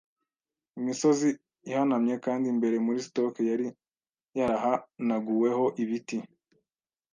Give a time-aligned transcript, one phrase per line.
[0.79, 1.29] Imisozi
[1.69, 3.67] ihanamye kandi imbere muri stock yari
[4.37, 6.17] yarahanaguweho ibiti